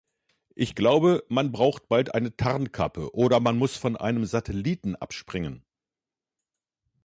[0.55, 5.63] Ich glaube, man braucht bald eine Tarnkappe oder man muss von einem Satelliten abspringen.